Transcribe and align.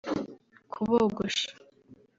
kubogosha 0.71 1.49